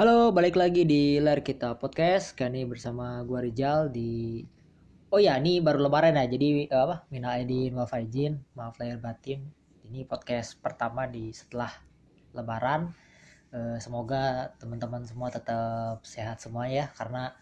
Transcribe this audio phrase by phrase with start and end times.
[0.00, 2.32] Halo, balik lagi di Layar Kita Podcast.
[2.32, 4.40] Kali ini bersama gua Rizal di
[5.12, 6.24] Oh ya, ini baru lebaran ya.
[6.24, 7.04] Jadi eh, apa?
[7.12, 9.52] Mina aidin wal faizin, maaf lahir batin.
[9.84, 11.68] Ini podcast pertama di setelah
[12.32, 12.96] lebaran.
[13.52, 17.36] Eh, semoga teman-teman semua tetap sehat semua ya karena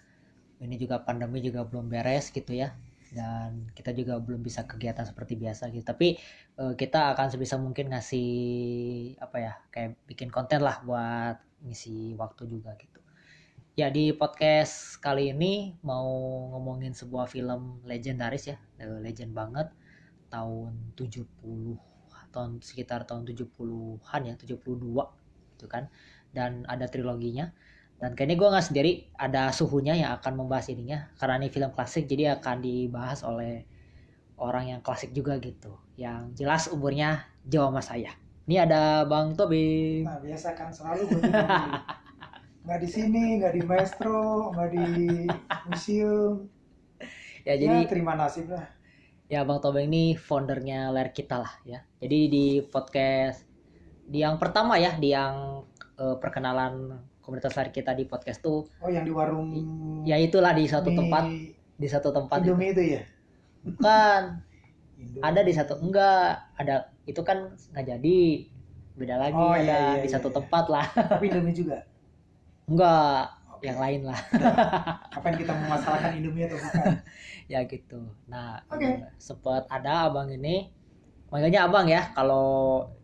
[0.58, 2.74] ini juga pandemi juga belum beres gitu ya.
[3.14, 5.86] Dan kita juga belum bisa kegiatan seperti biasa gitu.
[5.86, 6.18] Tapi
[6.58, 8.26] eh, kita akan sebisa mungkin ngasih
[9.22, 9.52] apa ya?
[9.70, 13.00] Kayak bikin konten lah buat ngisi waktu juga gitu.
[13.78, 16.10] Ya di podcast kali ini mau
[16.50, 19.70] ngomongin sebuah film legendaris ya, eh, legend banget
[20.34, 21.78] tahun 70
[22.34, 25.06] tahun sekitar tahun 70-an ya, 72
[25.54, 25.88] gitu kan.
[26.34, 27.54] Dan ada triloginya.
[27.98, 31.10] Dan kayaknya gue nggak sendiri, ada suhunya yang akan membahas ininya.
[31.18, 33.66] Karena ini film klasik, jadi akan dibahas oleh
[34.38, 35.74] orang yang klasik juga gitu.
[35.98, 38.14] Yang jelas umurnya jauh sama saya.
[38.48, 40.08] Ini ada Bang Tobing.
[40.08, 41.04] Nah biasa kan selalu
[42.64, 44.86] nggak di sini, nggak di maestro, nggak di
[45.68, 46.48] museum.
[47.44, 48.64] Ya Jadi jadi ya, terima nasib lah.
[49.26, 51.84] ya Bang Tobeng ini foundernya Layar Kita lah ya.
[52.00, 53.44] Jadi di podcast
[54.04, 55.64] di yang pertama ya, di yang
[55.96, 59.52] eh, perkenalan komunitas Layar Kita di podcast tuh Oh yang di warung
[60.04, 61.24] ya itulah di satu tempat
[61.76, 62.48] di satu tempat itu.
[62.48, 63.02] Indomie itu ya.
[63.60, 64.22] bukan
[64.96, 65.20] Indomie.
[65.20, 67.38] ada di satu enggak ada itu kan
[67.72, 68.18] nggak jadi
[68.94, 70.36] beda lagi Oh, ada iya, iya, di iya, satu iya.
[70.36, 71.78] tempat lah Tapi Indomie juga.
[72.66, 73.64] enggak Oke.
[73.64, 74.20] yang lain lah
[75.08, 77.00] Kapan kita memasalahkan Indomie atau bukan?
[77.52, 79.08] ya gitu nah Oke.
[79.16, 80.68] sempat ada abang ini
[81.28, 82.48] makanya abang ya kalau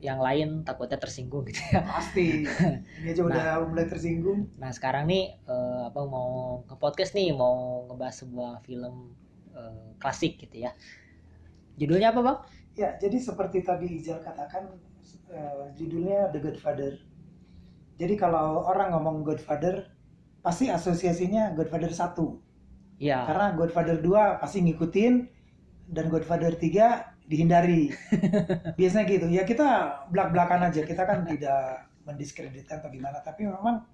[0.00, 2.44] yang lain takutnya tersinggung gitu ya Pasti.
[3.00, 4.48] Ini aja udah mulai tersinggung.
[4.56, 6.30] nah sekarang nih eh, abang mau
[6.64, 9.12] ke podcast nih mau ngebahas sebuah film
[9.52, 10.72] eh, klasik gitu ya
[11.74, 12.39] judulnya apa bang
[12.75, 14.67] Ya, jadi seperti tadi Ijal katakan,
[15.30, 16.98] eh, judulnya The Godfather.
[17.94, 19.94] Jadi kalau orang ngomong Godfather,
[20.42, 22.42] pasti asosiasinya Godfather 1.
[22.98, 25.14] ya Karena Godfather 2 pasti ngikutin,
[25.90, 27.92] dan Godfather 3 dihindari.
[28.79, 29.27] Biasanya gitu.
[29.33, 33.20] Ya kita belak-belakan aja, kita kan tidak mendiskreditkan atau gimana.
[33.20, 33.84] Tapi memang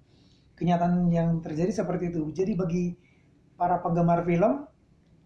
[0.55, 2.27] kenyataan yang terjadi seperti itu.
[2.31, 2.83] Jadi bagi
[3.55, 4.67] para penggemar film,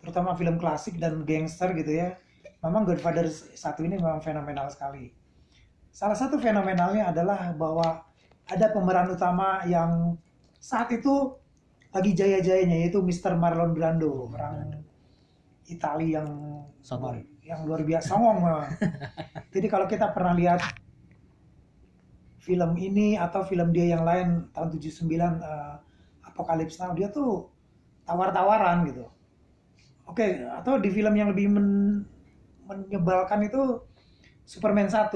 [0.01, 2.19] terutama film klasik dan gangster gitu ya,
[2.65, 5.13] memang Godfather satu ini memang fenomenal sekali.
[5.93, 8.03] Salah satu fenomenalnya adalah bahwa
[8.49, 10.17] ada pemeran utama yang
[10.57, 11.37] saat itu
[11.93, 13.37] lagi jaya-jayanya yaitu Mr.
[13.37, 14.81] Marlon Brando, orang
[15.65, 16.27] Itali yang
[16.81, 17.23] Songong.
[17.45, 18.41] yang luar biasa songong.
[19.53, 20.61] Jadi kalau kita pernah lihat
[22.41, 25.09] film ini atau film dia yang lain tahun 79
[25.41, 25.73] eh,
[26.25, 27.49] Apocalypse Now dia tuh
[28.05, 29.05] tawar-tawaran gitu.
[30.05, 32.05] Oke, atau di film yang lebih men-
[32.65, 33.85] menyebalkan itu
[34.45, 35.09] Superman 1.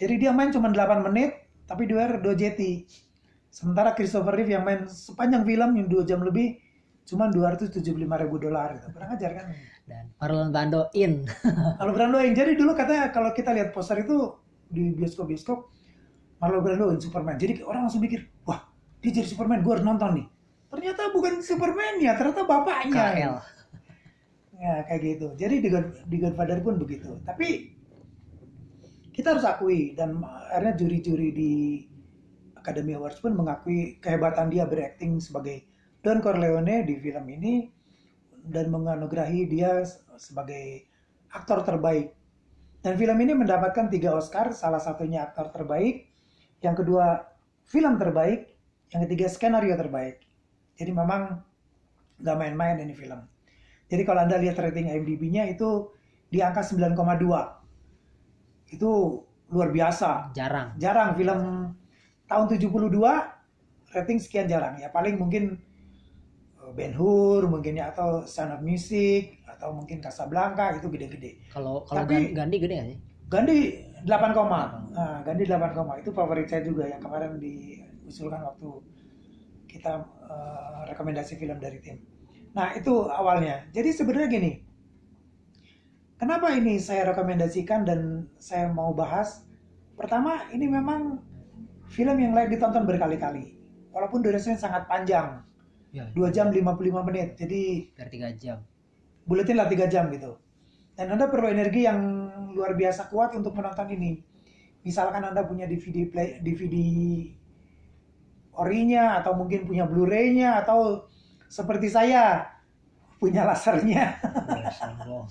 [0.00, 2.84] Jadi dia main cuma 8 menit tapi dia dua jeti.
[3.52, 6.60] Sementara Christopher Reeve yang main sepanjang film yang 2 jam lebih
[7.04, 8.88] cuma 275 ribu dolar gitu.
[8.92, 9.46] Kurang ajar kan?
[9.82, 11.26] dan Marlon Brando in
[11.82, 14.38] Kalau Brando yang jadi dulu katanya kalau kita lihat poster itu
[14.70, 15.68] di bioskop-bioskop
[16.38, 17.36] Marlon Brando yang Superman.
[17.36, 18.62] Jadi orang langsung mikir, wah
[19.02, 20.26] dia jadi Superman, gue harus nonton nih.
[20.70, 22.94] Ternyata bukan Superman ya, ternyata bapaknya.
[22.94, 23.34] KL
[24.62, 25.26] Ya kayak gitu.
[25.34, 27.18] Jadi di, God, di Godfather pun begitu.
[27.26, 27.74] Tapi
[29.10, 31.52] kita harus akui dan akhirnya juri-juri di
[32.54, 35.66] Academy Awards pun mengakui kehebatan dia berakting sebagai
[35.98, 37.66] Don Corleone di film ini
[38.46, 39.82] dan menganugerahi dia
[40.14, 40.86] sebagai
[41.34, 42.14] aktor terbaik.
[42.82, 46.10] Dan film ini mendapatkan tiga Oscar, salah satunya aktor terbaik,
[46.62, 47.26] yang kedua
[47.66, 48.54] film terbaik,
[48.94, 50.22] yang ketiga skenario terbaik.
[50.78, 51.42] Jadi memang
[52.22, 53.31] nggak main-main ini film.
[53.92, 55.92] Jadi kalau Anda lihat rating IMDb-nya itu
[56.32, 56.96] di angka 9,2.
[58.72, 59.20] Itu
[59.52, 60.32] luar biasa.
[60.32, 61.40] jarang Jarang film
[62.24, 62.88] tahun 72
[63.92, 64.80] rating sekian jarang.
[64.80, 65.60] Ya paling mungkin
[66.56, 71.52] uh, Ben Hur mungkin ya atau Sound of Music atau mungkin Casablanca itu gede-gede.
[71.52, 72.98] kalau kalau Tapi- Gan- Gandhi gede gak sih
[73.28, 73.60] Gandhi
[74.08, 74.88] 8 koma.
[74.96, 78.68] Nah, Gandhi 8 koma itu favorit saya juga yang kemarin diusulkan waktu
[79.68, 82.00] kita uh, rekomendasi film dari tim.
[82.52, 83.64] Nah, itu awalnya.
[83.72, 84.52] Jadi sebenarnya gini.
[86.20, 89.42] Kenapa ini saya rekomendasikan dan saya mau bahas?
[89.98, 91.18] Pertama, ini memang
[91.90, 93.58] film yang layak ditonton berkali-kali.
[93.90, 95.42] Walaupun durasinya sangat panjang,
[95.90, 97.36] ya 2 jam 55 menit.
[97.36, 98.62] Jadi biar tiga jam
[99.26, 100.38] buletin lah 3 jam gitu.
[100.92, 101.98] Dan Anda perlu energi yang
[102.52, 104.20] luar biasa kuat untuk menonton ini.
[104.82, 106.76] Misalkan Anda punya DVD play, DVD
[108.52, 111.08] orinya atau mungkin punya Blu-ray-nya atau
[111.52, 112.48] seperti saya
[113.20, 114.16] punya lasernya.
[114.72, 115.28] Sombong.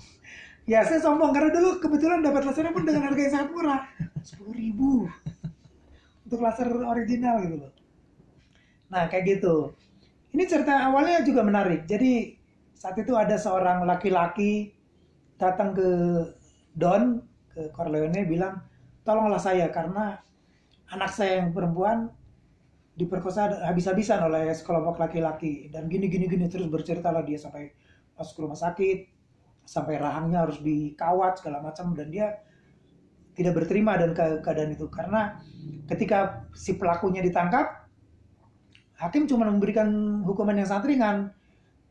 [0.62, 3.82] Ya saya sombong karena dulu kebetulan dapat lasernya pun dengan harga yang sangat murah,
[4.22, 5.10] sepuluh ribu
[6.22, 7.72] untuk laser original gitu loh.
[8.94, 9.74] Nah, kayak gitu.
[10.30, 11.90] Ini cerita awalnya juga menarik.
[11.90, 12.38] Jadi
[12.72, 14.70] saat itu ada seorang laki-laki
[15.36, 15.88] datang ke
[16.72, 17.18] Don
[17.50, 18.62] ke Corleone bilang,
[19.02, 20.16] "Tolonglah saya karena
[20.88, 22.08] anak saya yang perempuan
[22.92, 25.72] diperkosa habis-habisan oleh sekelompok laki-laki.
[25.72, 27.72] Dan gini gini gini terus bercerita lah dia sampai
[28.12, 29.08] masuk rumah sakit
[29.64, 31.96] sampai rahangnya harus dikawat segala macam.
[31.96, 32.36] Dan dia
[33.32, 34.86] tidak berterima dan ke keadaan itu.
[34.92, 35.40] Karena
[35.88, 37.88] ketika si pelakunya ditangkap
[39.00, 41.32] hakim cuma memberikan hukuman yang sangat ringan.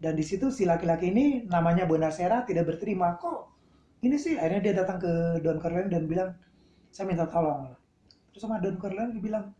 [0.02, 3.22] Dan di situ si laki-laki ini namanya Bonasera tidak berterima.
[3.22, 3.38] Kok
[4.02, 4.34] ini sih?
[4.34, 5.12] Akhirnya dia datang ke
[5.46, 6.34] Don Corleone dan bilang
[6.90, 7.70] saya minta tolong.
[8.34, 9.54] Terus sama Don Corleone bilang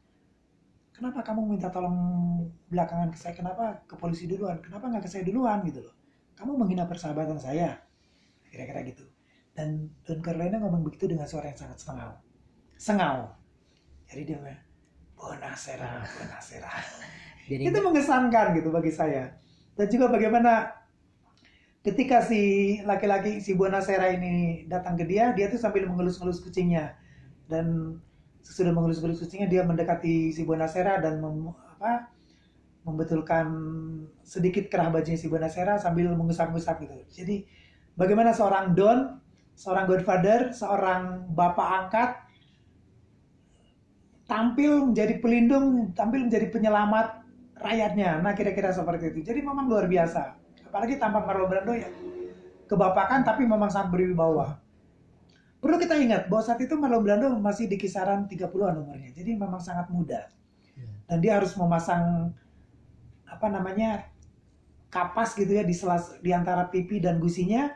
[1.02, 1.98] kenapa kamu minta tolong
[2.70, 3.34] belakangan ke saya?
[3.34, 4.62] Kenapa ke polisi duluan?
[4.62, 5.66] Kenapa nggak ke saya duluan?
[5.66, 5.98] Gitu loh.
[6.38, 7.82] Kamu menghina persahabatan saya.
[8.54, 9.02] Kira-kira gitu.
[9.58, 12.14] Dan Don Corleone ngomong begitu dengan suara yang sangat sengau.
[12.78, 13.34] Sengau.
[14.06, 14.62] Jadi dia bilang
[15.18, 16.70] bonasera bonasera.
[17.50, 19.34] Jadi itu mengesankan gitu bagi saya.
[19.74, 20.70] Dan juga bagaimana
[21.82, 26.94] ketika si laki-laki si bonasera ini datang ke dia dia tuh sambil mengelus-ngelus kucingnya.
[27.50, 27.98] Dan
[28.42, 32.10] sesudah mengelus-ngelus kucingnya dia mendekati si bonasera dan mem- apa
[32.82, 33.48] membetulkan
[34.26, 36.98] sedikit kerah bajunya si bonasera sambil mengusap-ngusap gitu.
[37.22, 37.46] Jadi
[37.94, 39.22] bagaimana seorang don
[39.54, 42.10] seorang godfather seorang bapak angkat
[44.26, 47.22] tampil menjadi pelindung tampil menjadi penyelamat
[47.62, 48.18] rakyatnya?
[48.26, 49.22] Nah kira-kira seperti itu.
[49.22, 50.34] Jadi memang luar biasa.
[50.66, 51.92] Apalagi tampak Marlon Brando ya
[52.72, 54.56] kebapakan tapi memang sangat berwibawa
[55.62, 59.14] perlu kita ingat bahwa saat itu Marlon Brando masih di kisaran 30-an umurnya.
[59.14, 60.28] Jadi memang sangat muda.
[61.06, 62.34] Dan dia harus memasang
[63.30, 64.10] apa namanya
[64.92, 67.72] kapas gitu ya di selas di antara pipi dan gusinya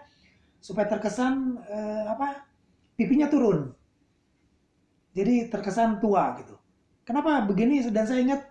[0.60, 2.44] supaya terkesan eh, apa
[2.98, 3.72] pipinya turun.
[5.16, 6.58] Jadi terkesan tua gitu.
[7.06, 7.86] Kenapa begini?
[7.88, 8.42] Dan saya ingat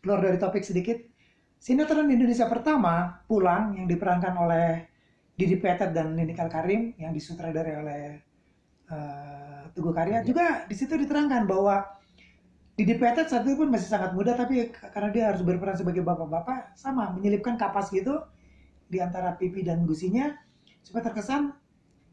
[0.00, 0.98] keluar dari topik sedikit
[1.58, 4.88] sinetron Indonesia pertama pulang yang diperankan oleh
[5.38, 8.02] Didi Petet dan Ninikal Karim yang disutradarai oleh
[8.90, 11.84] eh, Tugu Karya juga di situ diterangkan bahwa
[12.78, 16.78] Didi Petet saat itu pun masih sangat muda tapi karena dia harus berperan sebagai bapak-bapak
[16.78, 18.22] sama menyelipkan kapas gitu
[18.86, 20.30] di antara pipi dan gusinya
[20.86, 21.52] supaya terkesan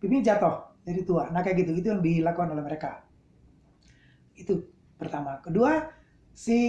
[0.01, 1.29] pipinya jatuh jadi tua.
[1.29, 3.05] Nah kayak gitu itu yang dilakukan oleh mereka.
[4.33, 4.65] Itu
[4.97, 5.37] pertama.
[5.45, 5.85] Kedua
[6.33, 6.59] si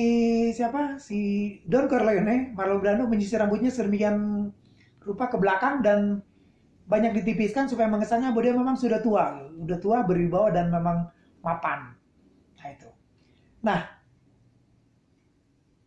[0.53, 1.19] siapa si
[1.67, 4.49] Don Corleone Marlon Brando menyisir rambutnya sedemikian
[5.03, 6.23] rupa ke belakang dan
[6.87, 11.11] banyak ditipiskan supaya mengesannya bahwa dia memang sudah tua, sudah tua berwibawa dan memang
[11.43, 11.99] mapan.
[12.63, 12.91] Nah itu.
[13.67, 13.81] Nah,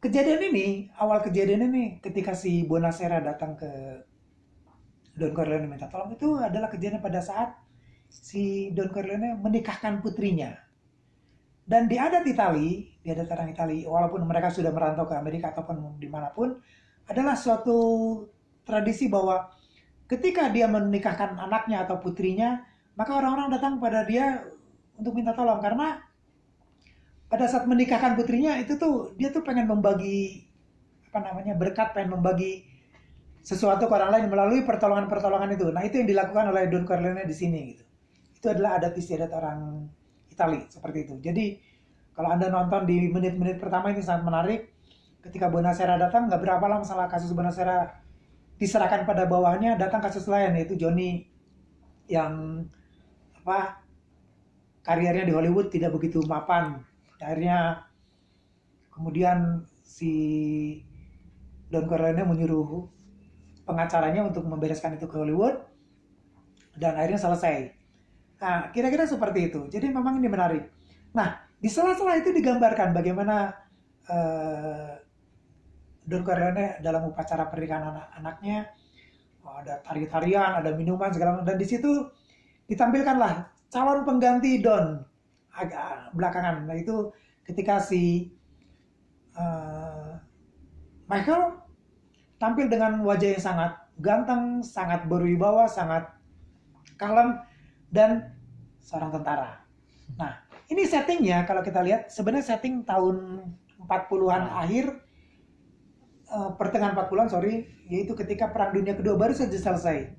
[0.04, 3.72] kejadian ini, awal kejadian ini ketika si Bonasera datang ke
[5.16, 7.56] Don Corleone minta tolong itu adalah kejadian pada saat
[8.12, 10.52] si Don Corleone menikahkan putrinya.
[11.70, 16.02] Dan di adat Itali, di adat orang Itali, walaupun mereka sudah merantau ke Amerika ataupun
[16.02, 16.58] di mana pun,
[17.06, 17.78] adalah suatu
[18.66, 19.54] tradisi bahwa
[20.10, 22.66] ketika dia menikahkan anaknya atau putrinya,
[22.98, 24.42] maka orang-orang datang pada dia
[24.98, 26.02] untuk minta tolong karena
[27.30, 30.50] pada saat menikahkan putrinya itu tuh dia tuh pengen membagi
[31.14, 32.66] apa namanya berkat, pengen membagi
[33.46, 35.70] sesuatu ke orang lain melalui pertolongan-pertolongan itu.
[35.70, 37.84] Nah itu yang dilakukan oleh Don Corleone di sini gitu.
[38.36, 39.88] Itu adalah adat istiadat orang
[40.34, 41.16] Itali seperti itu.
[41.22, 41.46] Jadi
[42.18, 44.62] kalau anda nonton di menit-menit pertama ini sangat menarik.
[45.20, 47.92] Ketika Bonasera datang, nggak berapa lama masalah kasus Bonasera
[48.60, 51.32] diserahkan pada bawahnya, datang kasus lain yaitu Johnny
[52.12, 52.66] yang
[53.40, 53.80] apa
[54.84, 56.84] karirnya di Hollywood tidak begitu mapan.
[57.24, 57.88] Akhirnya
[58.92, 60.14] kemudian si
[61.72, 62.90] Don Corleone menyuruh
[63.64, 65.62] pengacaranya untuk membereskan itu ke Hollywood
[66.76, 67.72] dan akhirnya selesai.
[68.40, 69.68] Nah, kira-kira seperti itu.
[69.70, 70.64] Jadi memang ini menarik.
[71.14, 73.52] Nah, di sela-sela itu digambarkan bagaimana
[74.08, 74.92] eh,
[76.10, 78.58] Don Corleone dalam upacara pernikahan anak-anaknya
[79.46, 82.10] oh, ada tari-tarian, ada minuman segala macam dan di situ
[82.66, 85.06] ditampilkanlah calon pengganti Don
[85.54, 86.66] agak belakangan.
[86.66, 87.14] Nah, itu
[87.46, 88.34] ketika si
[89.38, 90.12] eh,
[91.10, 91.58] Michael
[92.42, 96.10] tampil dengan wajah yang sangat ganteng, sangat berwibawa, sangat
[96.96, 97.38] kalem
[97.92, 98.34] dan
[98.80, 99.62] seorang tentara.
[100.16, 103.46] Nah, ini settingnya kalau kita lihat sebenarnya setting tahun
[103.84, 104.62] 40-an Nah.
[104.66, 104.86] akhir
[106.30, 110.14] eh, pertengahan 40-an sorry, yaitu ketika Perang Dunia Kedua baru saja selesai.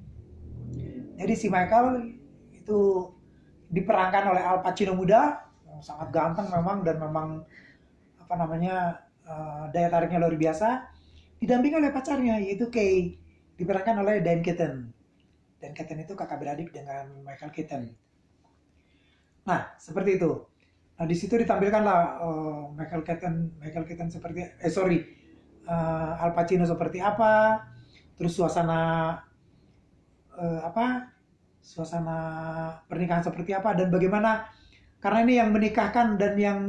[1.21, 2.17] Jadi si Michael
[2.57, 3.12] itu
[3.71, 5.47] diperankan oleh Al Pacino muda,
[5.81, 7.29] sangat ganteng memang dan memang
[8.21, 10.87] apa namanya eh, daya tariknya luar biasa.
[11.40, 13.17] Didampingi oleh pacarnya yaitu Kay,
[13.57, 14.93] diperankan oleh Dan Keaton.
[15.61, 17.88] Dan Keaton itu kakak beradik dengan Michael Keaton.
[19.49, 20.31] Nah, seperti itu.
[21.00, 25.00] Nah, di situ ditampilkanlah eh, Michael Keaton, Michael Keaton seperti eh sorry,
[25.67, 27.64] uh, Al Pacino seperti apa,
[28.17, 29.17] terus suasana
[30.37, 31.12] uh, apa,
[31.61, 32.19] suasana
[32.88, 34.49] pernikahan seperti apa dan bagaimana
[35.00, 36.61] karena ini yang menikahkan dan yang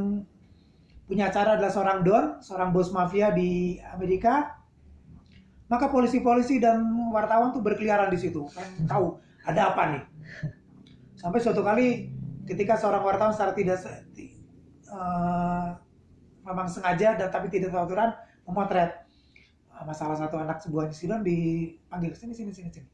[1.04, 4.56] punya acara adalah seorang don, seorang bos mafia di Amerika.
[5.68, 6.84] Maka polisi-polisi dan
[7.16, 9.16] wartawan tuh berkeliaran di situ, pengen tahu
[9.48, 10.04] ada apa nih.
[11.16, 12.12] Sampai suatu kali
[12.44, 13.80] ketika seorang wartawan secara tidak
[14.92, 15.72] uh,
[16.44, 18.12] memang sengaja dan tapi tidak tahu aturan
[18.48, 19.02] memotret
[19.82, 22.90] masalah satu anak sebuah sidon dipanggil sini sini sini sini.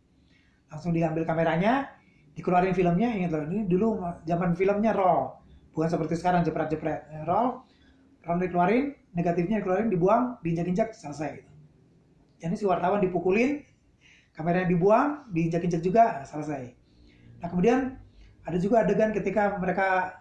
[0.72, 1.92] Langsung diambil kameranya
[2.36, 5.36] dikeluarin filmnya ingat loh ini dulu zaman filmnya roll.
[5.75, 7.63] Bukan seperti sekarang jepret jepret roll
[8.24, 11.51] roll dikeluarin negatifnya dikeluarin dibuang diinjak injak selesai gitu.
[12.38, 13.66] jadi si wartawan dipukulin
[14.38, 16.72] kameranya dibuang diinjak injak juga selesai.
[17.42, 17.98] Nah kemudian
[18.46, 20.16] ada juga adegan ketika mereka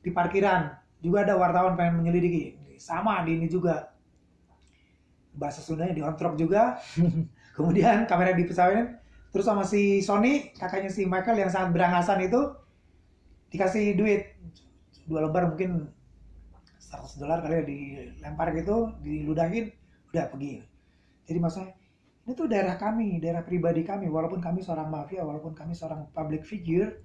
[0.00, 0.78] di parkiran.
[1.00, 2.56] Juga ada wartawan pengen menyelidiki.
[2.76, 3.92] Sama di ini juga
[5.34, 6.78] bahasa Sundanya diontrok juga.
[7.56, 8.96] Kemudian kamera dipesawain
[9.30, 12.40] terus sama si Sony kakaknya si Michael yang sangat berangasan itu
[13.54, 14.34] dikasih duit.
[15.06, 15.90] Dua lembar mungkin
[16.78, 19.70] 100 dolar kali ya dilempar gitu diludahin
[20.10, 20.62] udah pergi.
[21.26, 21.70] Jadi maksudnya
[22.26, 24.10] ini tuh daerah kami daerah pribadi kami.
[24.10, 26.98] Walaupun kami seorang mafia walaupun kami seorang public figure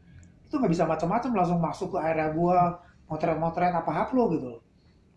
[0.45, 1.31] itu nggak bisa macam-macam.
[1.33, 4.65] Langsung masuk ke area gua motret-motret apa haplo gitu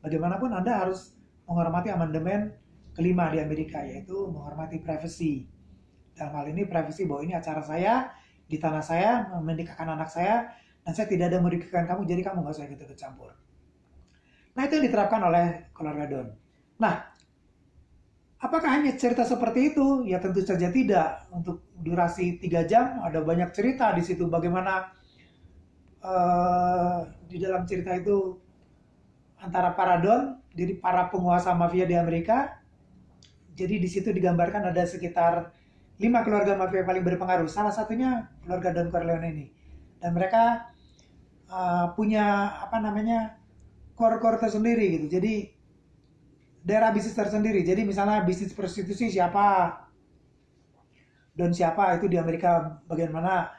[0.02, 1.14] bagaimanapun anda harus
[1.48, 2.54] menghormati amandemen
[2.98, 5.46] kelima di Amerika yaitu menghormati privasi
[6.18, 8.10] dalam hal ini privasi bahwa ini acara saya
[8.50, 10.50] di tanah saya menikahkan anak saya
[10.82, 13.30] dan saya tidak ada merugikan kamu jadi kamu nggak usah ikut ikut campur.
[14.58, 16.28] Nah itu yang diterapkan oleh keluarga Don.
[16.82, 17.06] Nah
[18.42, 20.02] apakah hanya cerita seperti itu?
[20.02, 21.30] Ya tentu saja tidak.
[21.30, 24.26] Untuk durasi tiga jam ada banyak cerita di situ.
[24.26, 24.90] Bagaimana
[26.02, 28.34] uh, di dalam cerita itu
[29.38, 32.58] antara para Don jadi para penguasa mafia di Amerika
[33.58, 35.50] jadi di situ digambarkan ada sekitar
[35.98, 37.50] lima keluarga mafia paling berpengaruh.
[37.50, 39.46] Salah satunya keluarga Don Corleone ini.
[39.98, 40.70] Dan mereka
[41.50, 43.34] uh, punya apa namanya
[43.98, 45.06] core-core tersendiri gitu.
[45.18, 45.50] Jadi
[46.62, 47.66] daerah bisnis tersendiri.
[47.66, 49.74] Jadi misalnya bisnis prostitusi siapa,
[51.34, 53.50] Don siapa itu di Amerika bagian mana,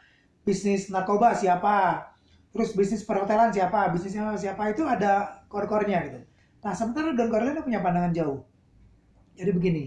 [0.48, 2.08] bisnis narkoba siapa,
[2.56, 6.20] terus bisnis perhotelan siapa, bisnisnya siapa itu ada core-core-nya gitu.
[6.64, 8.49] Nah sementara Don Corleone punya pandangan jauh.
[9.40, 9.86] Jadi begini,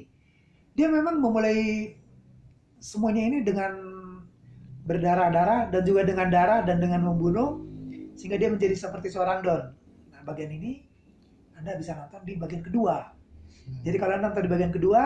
[0.72, 1.92] dia memang memulai
[2.80, 3.76] semuanya ini dengan
[4.88, 7.60] berdarah-darah dan juga dengan darah dan dengan membunuh
[8.16, 9.76] sehingga dia menjadi seperti seorang don.
[10.10, 10.88] Nah, bagian ini
[11.52, 13.12] Anda bisa nonton di bagian kedua.
[13.12, 13.84] Hmm.
[13.84, 15.02] Jadi kalau Anda nonton di bagian kedua,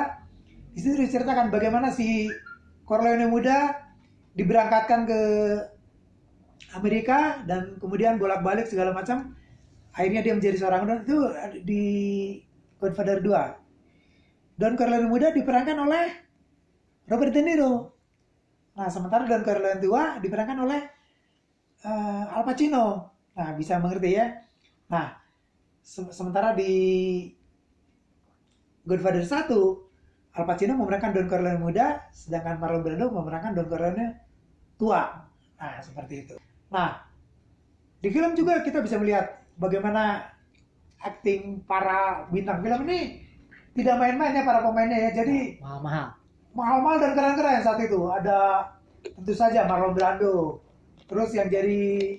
[0.73, 2.31] di situ diceritakan bagaimana si
[2.87, 3.75] Corleone muda
[4.39, 5.21] diberangkatkan ke
[6.73, 9.35] Amerika dan kemudian bolak-balik segala macam.
[9.97, 11.19] Akhirnya dia menjadi seorang don itu
[11.65, 11.85] di
[12.79, 13.66] Godfather 2.
[14.57, 16.07] Don Corleone muda diperankan oleh
[17.13, 17.93] Robert De Niro.
[18.73, 20.81] Nah, sementara Don Corleone tua diperankan oleh
[21.85, 23.13] uh, Al Pacino.
[23.37, 24.33] Nah, bisa mengerti ya.
[24.89, 25.13] Nah,
[25.85, 26.73] se sementara di
[28.89, 34.07] Godfather 1, Al Pacino memerankan Don Corleone muda, sedangkan Marlon Brando memerankan Don Corleone
[34.81, 35.21] tua.
[35.61, 36.35] Nah, seperti itu.
[36.73, 37.05] Nah,
[38.01, 40.33] di film juga kita bisa melihat bagaimana
[41.05, 43.26] acting para bintang film ini
[43.77, 45.11] tidak main-main ya para pemainnya ya.
[45.23, 46.17] Jadi mahal-mahal
[46.57, 48.01] mahal-mahal dan keren-keren saat itu.
[48.09, 48.39] Ada
[49.05, 50.65] tentu saja Marlon Brando.
[51.07, 52.17] Terus yang jadi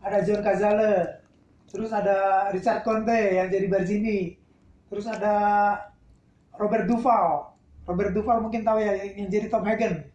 [0.00, 1.22] ada John Cazale.
[1.68, 4.40] Terus ada Richard Conte yang jadi Barzini.
[4.88, 5.36] Terus ada
[6.56, 7.52] Robert Duval.
[7.84, 10.08] Robert Duval mungkin tahu ya yang jadi Tom Hagen.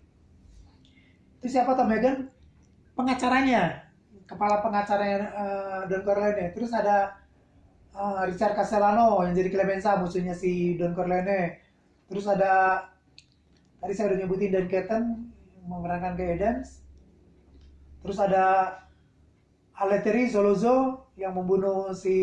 [1.39, 2.33] Itu siapa Tom Hagen?
[2.93, 3.89] Pengacaranya,
[4.29, 6.53] kepala pengacaranya uh, Don Corleone.
[6.53, 7.22] Terus ada
[7.93, 11.61] uh, Richard Castellano yang jadi Clemenza musuhnya si Don Corleone.
[12.09, 12.85] Terus ada
[13.83, 15.03] Tadi saya udah nyebutin Dan Ketten
[15.67, 16.87] memerankan ke Edens.
[17.99, 18.79] Terus ada
[19.75, 22.15] Aleteri Solozo yang membunuh si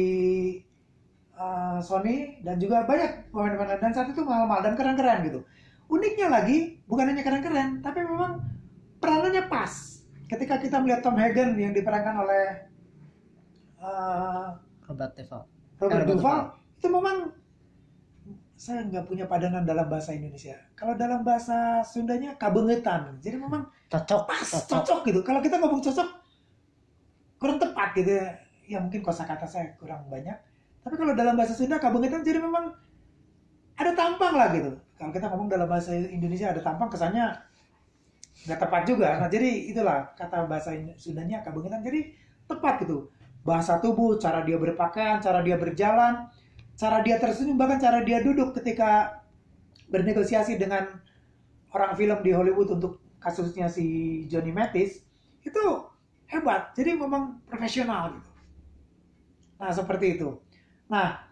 [1.37, 5.45] uh, Sony dan juga banyak pemain-pemain dan saat itu mahal-mahal dan keren-keren gitu.
[5.93, 8.41] Uniknya lagi bukan hanya keren-keren, tapi memang
[8.97, 10.00] peranannya pas.
[10.33, 12.45] Ketika kita melihat Tom Hagen yang diperankan oleh
[13.85, 14.57] uh,
[14.89, 15.45] Robert Duval,
[15.80, 16.38] Robert Duval
[16.76, 17.16] itu memang
[18.60, 20.52] saya nggak punya padanan dalam bahasa Indonesia.
[20.76, 23.16] Kalau dalam bahasa Sundanya kabengetan.
[23.25, 25.20] Jadi memang cocok, pas, cocok, cocok gitu.
[25.25, 26.08] Kalau kita ngomong cocok
[27.40, 28.28] kurang tepat gitu ya.
[28.68, 30.37] Ya mungkin kosakata saya kurang banyak.
[30.84, 32.76] Tapi kalau dalam bahasa Sunda kabengetan jadi memang
[33.80, 34.76] ada tampang lah gitu.
[35.00, 37.32] Kalau kita ngomong dalam bahasa Indonesia ada tampang kesannya
[38.44, 39.16] nggak tepat juga.
[39.25, 41.80] Nah jadi itulah kata bahasa Sundanya kabengetan.
[41.80, 42.12] Jadi
[42.44, 43.08] tepat gitu.
[43.50, 46.30] Bahasa tubuh, cara dia berpakaian, cara dia berjalan,
[46.78, 49.19] cara dia tersenyum bahkan cara dia duduk ketika
[49.90, 50.87] bernegosiasi dengan
[51.75, 55.02] orang film di Hollywood untuk kasusnya si Johnny Mathis
[55.42, 55.64] itu
[56.30, 56.71] hebat.
[56.78, 58.30] Jadi memang profesional gitu.
[59.59, 60.38] Nah seperti itu.
[60.87, 61.26] Nah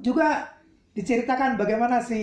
[0.00, 0.48] juga
[0.96, 2.20] diceritakan bagaimana si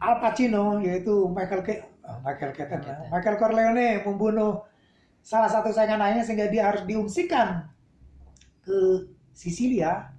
[0.00, 1.84] Al Pacino yaitu Michael Ke
[2.24, 2.96] Michael Keaton ya.
[3.12, 4.64] Michael Corleone membunuh
[5.24, 7.64] salah satu saingan ayahnya sehingga dia harus diungsikan
[8.60, 10.12] ke Sisilia.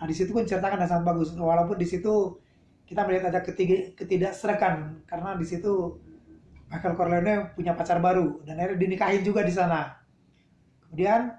[0.00, 1.36] Nah di situ pun ceritakan dan sangat bagus.
[1.36, 2.40] Walaupun di situ
[2.88, 6.00] kita melihat ada ketiga, ketidakserekan karena di situ
[6.72, 9.92] Michael Corleone punya pacar baru dan akhirnya dinikahin juga di sana.
[10.88, 11.36] Kemudian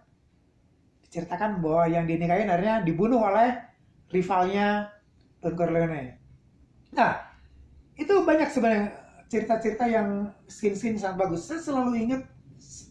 [1.10, 3.66] diceritakan bahwa yang dinikahin akhirnya dibunuh oleh
[4.14, 4.94] rivalnya
[5.42, 6.22] Don Corleone.
[6.94, 7.18] Nah,
[7.98, 8.94] itu banyak sebenarnya
[9.28, 11.50] cerita-cerita yang scene-scene sangat bagus.
[11.50, 12.22] Saya selalu ingat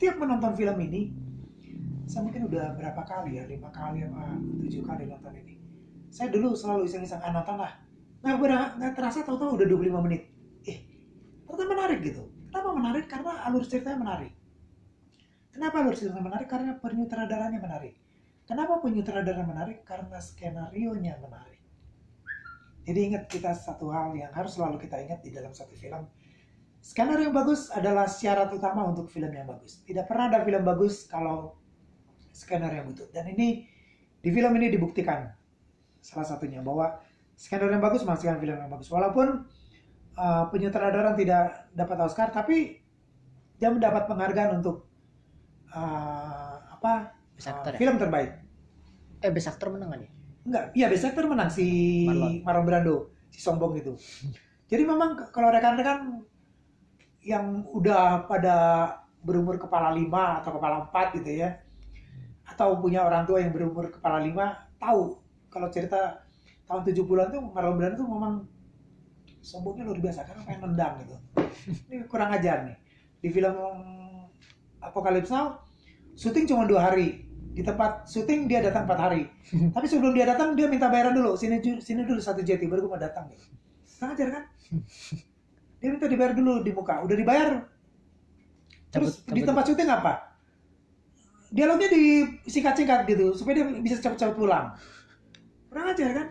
[0.04, 1.16] setiap menonton film ini,
[2.04, 5.56] saya mungkin udah berapa kali ya, lima kali apa tujuh kali nonton ini.
[6.12, 7.72] Saya dulu selalu iseng-iseng ah, nonton lah.
[8.20, 10.28] Nah, udah nggak terasa tahu-tahu udah 25 menit.
[10.68, 10.84] Eh,
[11.48, 12.20] ternyata menarik gitu.
[12.52, 13.08] Kenapa menarik?
[13.08, 14.32] Karena alur ceritanya menarik.
[15.48, 16.48] Kenapa alur ceritanya menarik?
[16.52, 17.94] Karena penyutradaranya menarik.
[18.44, 19.88] Kenapa penyutradara menarik?
[19.88, 21.64] Karena skenario-nya menarik.
[22.84, 26.04] Jadi ingat kita satu hal yang harus selalu kita ingat di dalam satu film.
[26.84, 29.80] Skenario yang bagus adalah syarat utama untuk film yang bagus.
[29.88, 31.56] Tidak pernah ada film bagus kalau
[32.28, 33.08] skenario yang butuh.
[33.08, 33.64] Dan ini
[34.20, 35.32] di film ini dibuktikan
[36.04, 37.00] salah satunya bahwa
[37.40, 38.92] skenario yang bagus menghasilkan film yang bagus.
[38.92, 39.48] Walaupun
[40.20, 42.76] uh, penyutradaran tidak dapat Oscar, tapi
[43.56, 44.84] dia mendapat penghargaan untuk
[45.72, 47.16] uh, apa?
[47.32, 47.80] Best actor uh, ya?
[47.80, 48.44] film terbaik.
[49.24, 50.10] Eh best actor menang kan ya?
[50.44, 51.64] Enggak, iya best actor menang si
[52.04, 52.44] Marlon.
[52.44, 52.96] Marlon Brando,
[53.32, 53.96] si sombong itu.
[54.68, 56.20] Jadi memang kalau rekan-rekan
[57.24, 58.56] yang udah pada
[59.24, 61.56] berumur kepala lima atau kepala empat gitu ya,
[62.44, 65.16] atau punya orang tua yang berumur kepala lima, tahu
[65.48, 66.20] kalau cerita
[66.68, 68.44] tahun 70-an tuh Marlon Brando tuh memang
[69.44, 71.16] sombongnya luar biasa karena pengen nendang gitu.
[71.88, 72.76] Ini kurang ajar nih.
[73.20, 73.56] Di film
[74.80, 75.64] Apocalypse Now,
[76.16, 77.24] syuting cuma dua hari.
[77.54, 79.28] Di tempat syuting dia datang empat hari.
[79.72, 81.36] Tapi sebelum dia datang dia minta bayaran dulu.
[81.36, 83.28] Sini sini dulu satu jeti baru gue mau datang.
[83.30, 83.44] Gitu.
[84.00, 84.44] Kurang ajar kan?
[85.84, 87.04] Dia minta dibayar dulu di muka.
[87.04, 87.48] Udah dibayar.
[88.88, 89.48] Terus Cabut- di cabut.
[89.52, 90.12] tempat syuting apa?
[91.52, 94.72] Dialognya disingkat-singkat gitu supaya dia bisa cepat-cepat pulang.
[95.68, 96.26] Kurang ajar kan?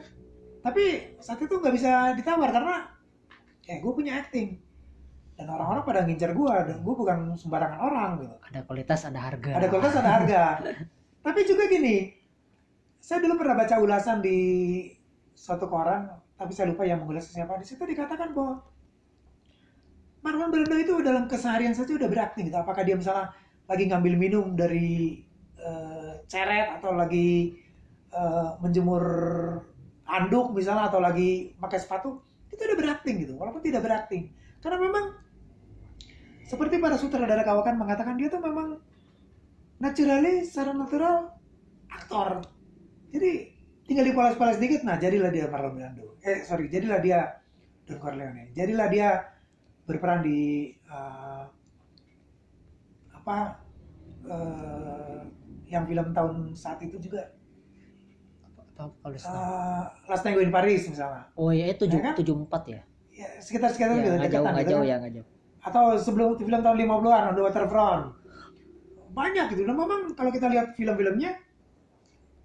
[0.63, 0.83] Tapi
[1.19, 2.75] saat itu nggak bisa ditawar karena
[3.63, 4.59] eh gue punya acting
[5.33, 9.51] dan orang-orang pada ngincar gue dan gue bukan sembarangan orang gitu Ada kualitas, ada harga.
[9.55, 10.43] ada kualitas ada harga
[11.25, 12.11] tapi juga gini
[12.99, 14.37] saya dulu pernah baca ulasan di
[15.31, 18.61] suatu koran tapi saya lupa yang mengulas siapa di situ dikatakan bahwa
[20.23, 22.55] Marlon Brando itu dalam keseharian saja udah berakting gitu.
[22.55, 23.35] Apakah dia misalnya
[23.67, 25.19] lagi ngambil minum dari
[25.59, 27.59] eh, ceret atau lagi
[28.07, 29.03] eh, menjemur
[30.07, 33.35] anduk misalnya atau lagi pakai sepatu itu udah berakting gitu.
[33.35, 34.31] Walaupun tidak berakting
[34.63, 35.05] karena memang
[36.47, 38.79] seperti para sutradara kawakan mengatakan dia tuh memang
[39.83, 41.35] naturally secara natural
[41.91, 42.47] aktor.
[43.11, 43.51] Jadi
[43.83, 46.15] tinggal dipoles-poles dikit nah jadilah dia Marlon Brando.
[46.23, 47.43] Eh sorry jadilah dia
[47.83, 49.32] Don Corleone jadilah dia
[49.83, 50.39] berperan di
[50.83, 51.43] eh,
[53.13, 53.37] apa
[54.23, 55.19] eh,
[55.67, 57.21] yang film tahun saat itu juga
[58.73, 62.13] kalau eh, Last Tango in Paris misalnya Oh ya, itu Ya kan?
[62.17, 62.81] tujuh empat ya.
[63.09, 64.89] ya, sekitar-sekitar Ya, gitu nggak jauh, nggak gitu jauh kan.
[64.89, 65.27] ya, nggak jauh.
[65.63, 68.05] atau sebelum film tahun 50-an On the Waterfront
[69.13, 71.37] banyak gitu dan memang kalau kita lihat film-filmnya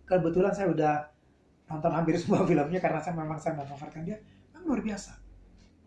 [0.05, 0.95] kebetulan saya udah
[1.67, 4.21] nonton hampir semua filmnya karena saya memang saya memfavoritkan dia
[4.53, 5.13] memang luar biasa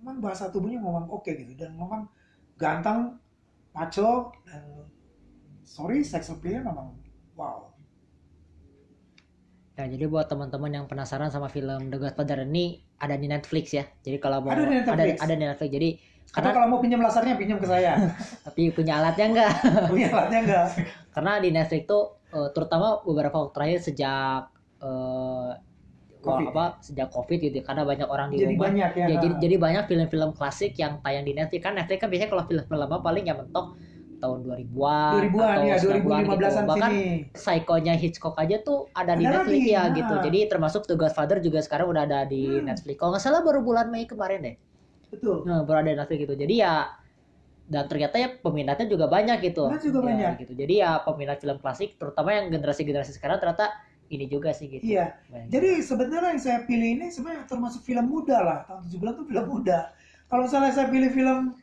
[0.02, 2.10] memang bahasa tubuhnya memang oke gitu dan memang
[2.58, 3.22] ganteng
[3.72, 4.90] maco dan
[5.64, 6.98] sorry sex appeal memang
[7.38, 7.70] wow
[9.80, 13.88] Ya, jadi buat teman-teman yang penasaran sama film The Godfather ini ada di Netflix ya.
[14.06, 14.94] Jadi kalau mau Ada di Netflix.
[14.94, 15.70] ada, ada di Netflix.
[15.74, 15.90] Jadi
[16.32, 17.98] atau karena kalau mau pinjam lasernya pinjam ke saya
[18.48, 19.52] tapi punya alatnya enggak.
[19.92, 20.66] punya alatnya enggak
[21.12, 24.42] karena di Netflix tuh eh, terutama beberapa waktu terakhir sejak
[24.80, 25.50] eh,
[26.22, 26.48] Covid.
[26.48, 28.64] apa sejak Covid gitu ya, karena banyak orang di jadi rumah.
[28.66, 32.10] banyak ya, Ya, jadi, jadi banyak film-film klasik yang tayang di Netflix kan Netflix kan
[32.10, 33.68] biasanya kalau film-film lama paling yang mentok
[34.18, 36.70] tahun 2000-an 2000-an atau ya 90-an 2015-an gitu.
[36.70, 39.90] Bahkan sini Psycho-nya Hitchcock aja tuh ada di Ada Netflix lagi, ya nah.
[39.92, 40.14] gitu.
[40.22, 42.70] Jadi termasuk The Godfather juga sekarang udah ada di Hmm.
[42.70, 42.96] Netflix.
[42.96, 44.56] Kalau nggak salah baru bulan Mei kemarin deh.
[45.10, 46.36] betul Nah, baru ada di Netflix gitu.
[46.38, 46.86] Jadi ya
[47.66, 49.64] dan ternyata ya peminatnya juga banyak gitu.
[49.66, 50.32] Peminat juga Ya, banyak.
[50.40, 50.54] gitu.
[50.54, 53.72] Jadi ya peminat film klasik terutama yang generasi-generasi sekarang ternyata
[54.12, 54.84] ini juga sih gitu.
[54.84, 55.16] Iya.
[55.32, 55.48] Banyak.
[55.48, 58.60] Jadi sebenarnya yang saya pilih ini sebenarnya termasuk film muda lah.
[58.68, 59.96] Tahun 70 tuh film muda.
[60.28, 61.56] Kalau misalnya saya pilih film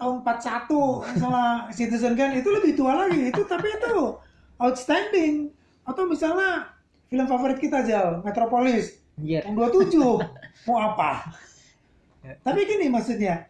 [0.00, 3.28] tahun 41 misalnya Citizen Kane itu lebih tua lagi.
[3.28, 4.16] Itu tapi itu
[4.56, 5.52] outstanding.
[5.84, 6.72] Atau misalnya
[7.12, 9.44] film favorit kita aja Metropolis Anjir.
[9.44, 9.92] yang 27
[10.66, 11.28] mau apa
[12.40, 13.44] tapi gini maksudnya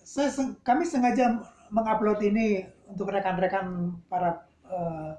[0.00, 1.36] saya seng- kami sengaja
[1.68, 5.12] mengupload ini untuk rekan-rekan para eh,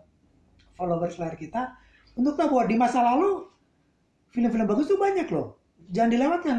[0.74, 1.78] followers layar kita
[2.18, 3.46] untuk tahu bahwa di masa lalu
[4.34, 5.62] film-film bagus tuh banyak loh.
[5.94, 6.58] Jangan dilewatkan.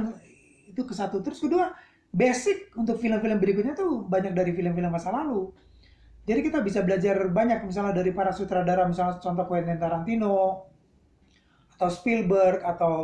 [0.70, 1.18] Itu ke satu.
[1.18, 1.74] Terus kedua
[2.14, 5.50] basic untuk film-film berikutnya tuh banyak dari film-film masa lalu.
[6.28, 10.68] Jadi kita bisa belajar banyak misalnya dari para sutradara misalnya contoh Quentin Tarantino
[11.76, 12.94] atau Spielberg atau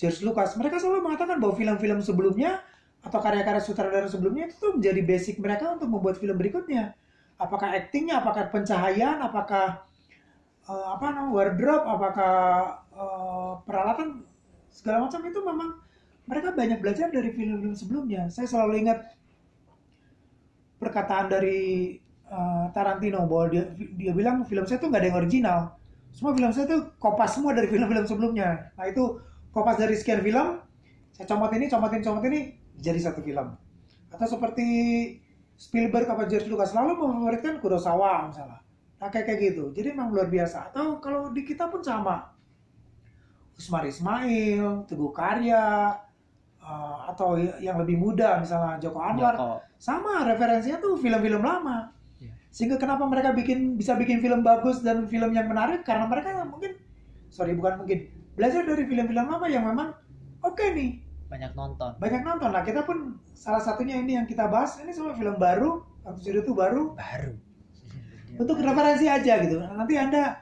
[0.00, 0.56] George Lucas.
[0.56, 2.64] Mereka selalu mengatakan bahwa film-film sebelumnya
[3.04, 6.96] atau karya-karya sutradara sebelumnya itu tuh menjadi basic mereka untuk membuat film berikutnya.
[7.36, 9.84] Apakah aktingnya apakah pencahayaan apakah
[10.66, 12.34] eh, apa namanya wardrobe apakah
[12.90, 14.08] eh, peralatan
[14.70, 15.70] segala macam itu memang
[16.26, 18.26] mereka banyak belajar dari film-film sebelumnya.
[18.28, 18.98] Saya selalu ingat
[20.82, 21.94] perkataan dari
[22.26, 25.60] eh, Tarantino bahwa dia dia bilang film saya tuh nggak ada yang original.
[26.10, 28.72] Semua film saya tuh kopas semua dari film-film sebelumnya.
[28.74, 29.22] Nah itu
[29.54, 30.60] kopas dari sekian film
[31.16, 33.56] saya comot ini comotin comot ini jadi satu film.
[34.12, 34.68] Atau seperti
[35.56, 38.65] Spielberg apa George Lucas selalu memfavoritkan Kurosawa misalnya
[38.96, 39.64] nah kayak kayak gitu.
[39.76, 40.72] Jadi memang luar biasa.
[40.72, 42.32] Atau kalau di kita pun sama.
[43.56, 45.96] Usmar Ismail Teguh Karya
[46.60, 49.34] eh, atau yang lebih muda misalnya Joko Anwar.
[49.36, 49.52] Joko.
[49.76, 51.92] sama referensinya tuh film-film lama.
[52.16, 52.32] Iya.
[52.48, 55.84] sehingga kenapa mereka bikin bisa bikin film bagus dan film yang menarik?
[55.84, 56.76] Karena mereka mungkin
[57.28, 59.92] sorry bukan mungkin belajar dari film-film lama yang memang
[60.40, 61.00] oke nih.
[61.28, 61.96] Banyak nonton.
[62.00, 62.48] Banyak nonton.
[62.52, 64.80] Lah kita pun salah satunya ini yang kita bahas.
[64.80, 66.82] Ini semua film baru atau judul itu baru.
[66.96, 67.45] Baru
[68.36, 69.56] untuk referensi aja gitu.
[69.60, 70.40] Nanti anda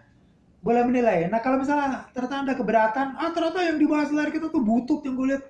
[0.64, 1.28] boleh menilai.
[1.28, 5.14] Nah kalau misalnya ternyata anda keberatan ah ternyata yang dibahas layar kita tuh butut yang
[5.14, 5.42] gue lihat.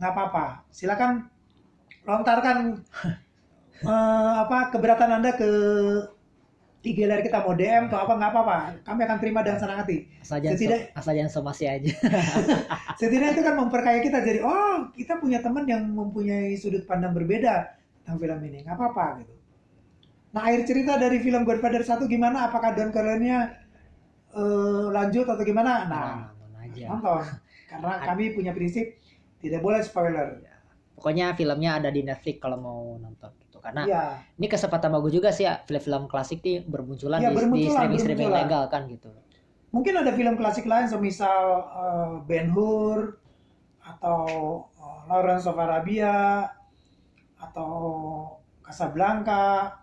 [0.00, 0.44] Nggak apa-apa.
[0.72, 1.28] Silakan
[2.02, 2.56] lontarkan
[3.92, 5.48] eh, apa keberatan anda ke
[6.82, 8.56] IG layar kita mau DM atau apa nggak apa-apa.
[8.82, 10.08] Kami akan terima dengan senang hati.
[10.18, 11.92] Asal jangan Setidak- so- asal jangan somasi aja.
[12.98, 17.70] Setidaknya itu kan memperkaya kita jadi oh kita punya teman yang mempunyai sudut pandang berbeda
[18.02, 18.66] tentang film ini.
[18.66, 19.34] Nggak apa-apa gitu
[20.32, 22.48] nah akhir cerita dari film Godfather 1 gimana?
[22.48, 23.44] Apakah Don Corleone eh,
[24.88, 25.84] lanjut atau gimana?
[25.84, 26.84] Nah nonton aja.
[26.88, 27.22] nonton.
[27.68, 28.96] Karena kami punya prinsip
[29.38, 30.40] tidak boleh spoiler.
[30.92, 33.58] Pokoknya filmnya ada di Netflix kalau mau nonton gitu.
[33.58, 34.04] Karena Iya.
[34.36, 35.60] ini kesempatan bagus juga sih ya.
[35.60, 38.48] Film-film klasik nih bermunculan Iya, di, di bermunculan, streaming streaming bermunculan.
[38.48, 39.10] legal kan gitu.
[39.72, 43.16] Mungkin ada film klasik lain semisal eh, Ben Hur
[43.80, 44.18] atau
[44.72, 46.46] eh, Lawrence of Arabia
[47.36, 47.70] atau
[48.62, 49.74] Casablanca,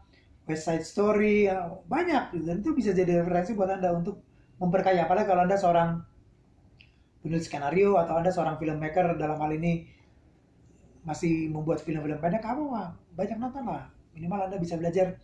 [0.49, 2.41] West Side Story, ya, banyak.
[2.41, 4.25] Dan itu bisa jadi referensi buat anda untuk
[4.57, 5.05] memperkaya.
[5.05, 6.01] Apalagi kalau anda seorang
[7.21, 9.85] penulis skenario atau anda seorang filmmaker dalam hal ini
[11.05, 13.93] masih membuat film-film pendek, kamu mah banyak nonton lah.
[14.17, 15.21] Minimal anda bisa belajar.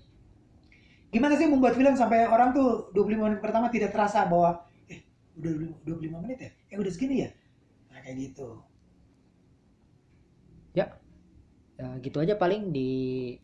[1.09, 5.01] Gimana sih membuat film sampai orang tuh 25 menit pertama tidak terasa bahwa eh
[5.41, 6.51] udah 25 menit ya?
[6.69, 7.29] Eh udah segini ya?
[7.89, 8.61] Nah kayak gitu.
[10.75, 10.91] Ya
[11.99, 12.89] gitu aja paling di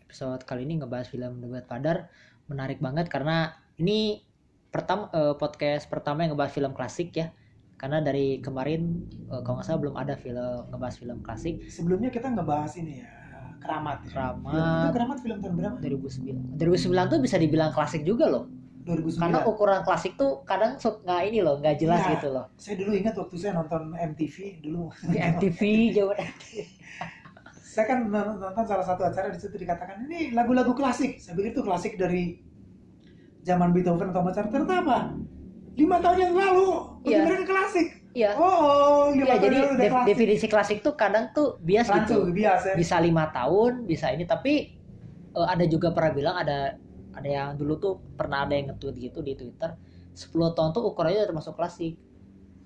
[0.08, 2.08] episode kali ini ngebahas film The Godfather.
[2.48, 4.24] Menarik banget karena ini
[4.72, 7.36] pertama eh, podcast pertama yang ngebahas film klasik ya.
[7.76, 11.60] Karena dari kemarin eh, kalau nggak salah belum ada film ngebahas film klasik.
[11.68, 13.10] Sebelumnya kita ngebahas ini ya
[13.62, 14.10] keramat ya.
[14.16, 14.52] Keramat.
[14.56, 15.76] Film itu keramat film tahun berapa?
[15.84, 18.48] 2009 2009 tuh bisa dibilang klasik juga loh.
[18.82, 22.12] 2009 karena ukuran klasik tuh kadang nggak ini loh nggak jelas Iya.
[22.18, 22.46] gitu loh.
[22.58, 25.60] Saya dulu ingat waktu saya nonton MTV dulu di MTV
[25.94, 26.16] jauh
[27.72, 31.16] saya kan non- nonton salah satu acara di situ dikatakan ini lagu-lagu klasik.
[31.18, 32.36] Saya pikir itu klasik dari
[33.42, 34.52] zaman Beethoven atau Mozart.
[34.52, 34.98] Ternyata apa?
[35.74, 36.68] Lima tahun yang lalu
[37.00, 37.24] bagi Iya.
[37.24, 37.88] mereka klasik.
[38.12, 38.32] Iya.
[38.36, 40.10] Oh, oh lima Iya, tahun jadi lalu udah def- klasik.
[40.12, 42.36] definisi klasik tuh kadang tuh bias Rancu, gitu.
[42.36, 44.54] biasa bisa lima tahun bisa ini tapi
[45.32, 46.76] eh, ada juga pernah bilang ada
[47.12, 49.72] ada yang dulu tuh pernah ada yang nge-tweet gitu di Twitter
[50.12, 51.96] 10 tahun tuh ukurannya termasuk klasik.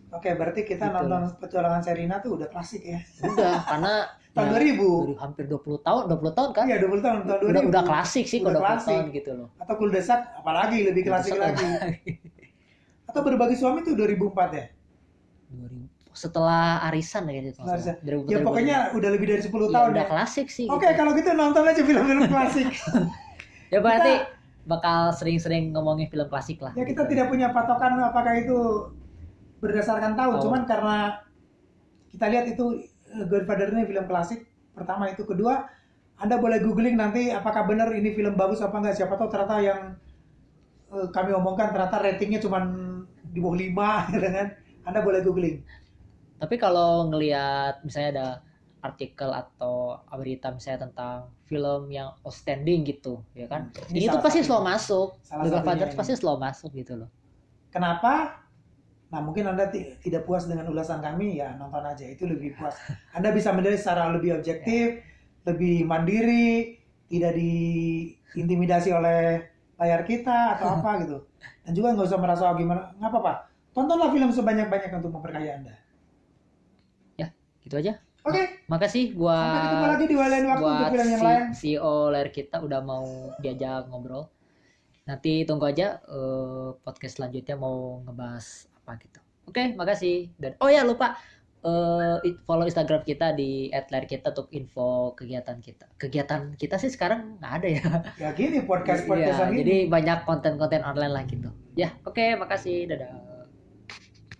[0.09, 0.97] Oke, berarti kita Gitu.
[0.97, 2.97] nonton petualangan Serina tuh udah klasik ya.
[3.21, 3.93] udah karena
[4.35, 5.07] Tahun ya, 2000.
[5.07, 7.49] dari hampir 20 tahun 20 tahun kan Iya, 20 tahun, tahun 2000.
[7.49, 8.89] udah udah klasik sih Udah kalau 20 klasik.
[8.91, 11.69] tahun gitu loh Atau Kuldesak, apalagi lebih klasik Kuldesak lagi.
[13.09, 14.65] Atau berbagi suami tuh 2004 ya?
[15.49, 17.95] 2000 setelah arisan ya gitu Arisan.
[18.01, 20.09] 2000, Ya pokoknya udah lebih dari 10 ya, tahun udah ya.
[20.09, 20.95] klasik sih Oke, gitu.
[20.95, 22.67] kalau gitu nonton aja film-film klasik.
[23.67, 24.13] ya berarti
[24.63, 27.11] bakal sering-sering ngomongin film klasik lah ya kita gitu.
[27.11, 28.57] tidak punya patokan apakah itu
[29.57, 30.41] berdasarkan tahun, Oh.
[30.41, 30.99] cuman karena
[32.09, 32.65] kita lihat itu
[33.23, 34.43] Godfather ini film klasik.
[34.75, 35.71] Pertama itu, kedua
[36.15, 38.95] Anda boleh googling nanti apakah benar ini film bagus apa enggak.
[38.99, 39.79] Siapa tahu ternyata yang
[40.91, 42.63] eh, kami omongkan ternyata ratingnya cuma
[43.31, 44.47] di bawah 5 gitu kan.
[44.85, 45.63] Anda boleh googling.
[46.39, 48.27] Tapi kalau ngelihat misalnya ada
[48.85, 53.73] artikel atau berita misalnya tentang film yang outstanding gitu, ya kan?
[53.89, 55.17] Ini Ini, tuh pasti slow masuk.
[55.25, 57.09] The Godfather pasti slow masuk gitu loh.
[57.73, 58.44] Kenapa?
[59.09, 62.75] Nah mungkin anda ti- tidak puas dengan ulasan kami ya nonton aja itu lebih puas.
[63.13, 65.01] Anda bisa menilai secara lebih objektif,
[65.45, 69.45] lebih mandiri, tidak diintimidasi oleh
[69.77, 71.17] layar kita atau apa gitu.
[71.65, 73.33] Dan juga nggak usah merasa "Oh, gimana, nggak apa-apa.
[73.75, 75.75] Tontonlah film sebanyak-banyak untuk memperkaya anda.
[77.65, 77.97] Gitu aja.
[78.25, 81.43] Oke, Makasih sampai ketemu buat lagi di lain waktu untuk buat film yang si, lain.
[81.53, 83.05] CEO layar kita udah mau
[83.41, 84.29] diajak ngobrol.
[85.05, 89.19] Nanti tunggu aja eh, podcast selanjutnya mau ngebahas apa gitu.
[89.49, 90.29] Oke, makasih.
[90.37, 91.17] Dan oh ya lupa
[92.21, 95.89] i- follow Instagram kita di @layarkita untuk info kegiatan kita.
[95.97, 97.85] Kegiatan kita sih sekarang nggak ada ya.
[98.21, 99.65] Ya gini podcast podcastan ini.
[99.65, 101.49] jadi banyak konten-konten online lah gitu.
[101.73, 102.85] Ya, oke, makasih.
[102.85, 103.34] Dadah.